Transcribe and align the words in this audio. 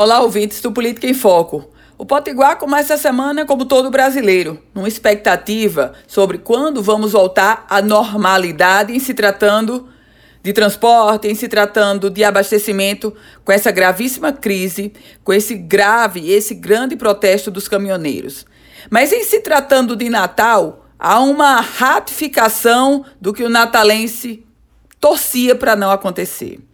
Olá, 0.00 0.20
ouvintes 0.20 0.60
do 0.60 0.70
Política 0.70 1.08
em 1.08 1.12
Foco. 1.12 1.68
O 1.98 2.06
Potiguar 2.06 2.56
começa 2.56 2.94
a 2.94 2.96
semana 2.96 3.44
como 3.44 3.64
todo 3.64 3.90
brasileiro, 3.90 4.62
numa 4.72 4.86
expectativa 4.86 5.92
sobre 6.06 6.38
quando 6.38 6.80
vamos 6.80 7.10
voltar 7.10 7.66
à 7.68 7.82
normalidade 7.82 8.94
em 8.94 9.00
se 9.00 9.12
tratando 9.12 9.88
de 10.40 10.52
transporte, 10.52 11.26
em 11.26 11.34
se 11.34 11.48
tratando 11.48 12.10
de 12.10 12.22
abastecimento, 12.22 13.12
com 13.44 13.50
essa 13.50 13.72
gravíssima 13.72 14.32
crise, 14.32 14.92
com 15.24 15.32
esse 15.32 15.56
grave, 15.56 16.30
esse 16.30 16.54
grande 16.54 16.94
protesto 16.94 17.50
dos 17.50 17.66
caminhoneiros. 17.66 18.46
Mas 18.88 19.12
em 19.12 19.24
se 19.24 19.40
tratando 19.40 19.96
de 19.96 20.08
Natal, 20.08 20.86
há 20.96 21.18
uma 21.18 21.60
ratificação 21.60 23.04
do 23.20 23.32
que 23.32 23.42
o 23.42 23.48
natalense 23.48 24.46
torcia 25.00 25.56
para 25.56 25.74
não 25.74 25.90
acontecer 25.90 26.67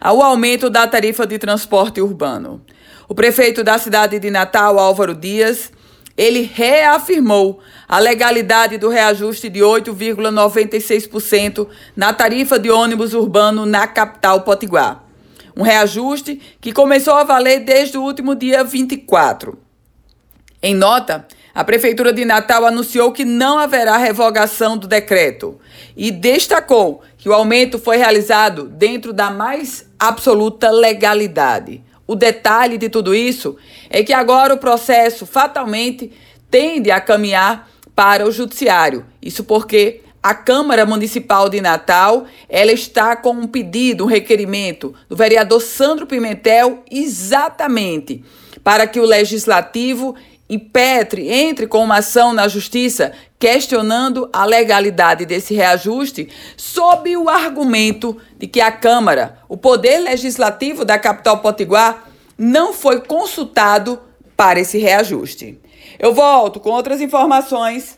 ao 0.00 0.22
aumento 0.22 0.70
da 0.70 0.86
tarifa 0.86 1.26
de 1.26 1.38
transporte 1.38 2.00
urbano. 2.00 2.62
O 3.08 3.14
prefeito 3.14 3.64
da 3.64 3.78
cidade 3.78 4.18
de 4.18 4.30
Natal, 4.30 4.78
Álvaro 4.78 5.14
Dias, 5.14 5.72
ele 6.16 6.50
reafirmou 6.52 7.60
a 7.88 7.98
legalidade 7.98 8.76
do 8.76 8.88
reajuste 8.88 9.48
de 9.48 9.60
8,96% 9.60 11.68
na 11.96 12.12
tarifa 12.12 12.58
de 12.58 12.70
ônibus 12.70 13.14
urbano 13.14 13.64
na 13.64 13.86
capital 13.86 14.40
potiguar. 14.40 15.04
Um 15.56 15.62
reajuste 15.62 16.40
que 16.60 16.72
começou 16.72 17.14
a 17.14 17.24
valer 17.24 17.60
desde 17.60 17.96
o 17.96 18.02
último 18.02 18.34
dia 18.34 18.64
24. 18.64 19.58
Em 20.60 20.74
nota, 20.74 21.26
a 21.54 21.64
Prefeitura 21.64 22.12
de 22.12 22.24
Natal 22.24 22.66
anunciou 22.66 23.12
que 23.12 23.24
não 23.24 23.58
haverá 23.58 23.96
revogação 23.96 24.76
do 24.76 24.86
decreto 24.86 25.58
e 25.96 26.10
destacou 26.10 27.02
que 27.16 27.28
o 27.28 27.32
aumento 27.32 27.78
foi 27.78 27.96
realizado 27.96 28.68
dentro 28.68 29.12
da 29.12 29.30
mais 29.30 29.87
absoluta 29.98 30.70
legalidade. 30.70 31.82
O 32.06 32.14
detalhe 32.14 32.78
de 32.78 32.88
tudo 32.88 33.14
isso 33.14 33.56
é 33.90 34.02
que 34.02 34.12
agora 34.12 34.54
o 34.54 34.58
processo 34.58 35.26
fatalmente 35.26 36.12
tende 36.50 36.90
a 36.90 37.00
caminhar 37.00 37.68
para 37.94 38.26
o 38.26 38.32
judiciário. 38.32 39.04
Isso 39.20 39.44
porque 39.44 40.02
a 40.22 40.34
Câmara 40.34 40.84
Municipal 40.84 41.48
de 41.48 41.60
Natal, 41.60 42.26
ela 42.48 42.72
está 42.72 43.14
com 43.16 43.30
um 43.30 43.46
pedido, 43.46 44.04
um 44.04 44.08
requerimento 44.08 44.94
do 45.08 45.16
vereador 45.16 45.60
Sandro 45.60 46.06
Pimentel 46.06 46.82
exatamente 46.90 48.24
para 48.62 48.86
que 48.86 49.00
o 49.00 49.04
legislativo 49.04 50.14
impetre 50.48 51.28
entre 51.30 51.66
com 51.66 51.84
uma 51.84 51.98
ação 51.98 52.32
na 52.32 52.48
justiça 52.48 53.12
questionando 53.38 54.28
a 54.32 54.44
legalidade 54.44 55.26
desse 55.26 55.54
reajuste 55.54 56.28
sob 56.56 57.16
o 57.16 57.28
argumento 57.28 58.16
de 58.36 58.46
que 58.46 58.60
a 58.60 58.72
Câmara, 58.72 59.38
o 59.48 59.56
poder 59.56 59.98
legislativo 59.98 60.84
da 60.84 60.98
capital 60.98 61.38
potiguar, 61.38 62.08
não 62.36 62.72
foi 62.72 63.00
consultado 63.00 64.00
para 64.36 64.60
esse 64.60 64.78
reajuste. 64.78 65.58
Eu 65.98 66.14
volto 66.14 66.60
com 66.60 66.70
outras 66.70 67.00
informações 67.00 67.97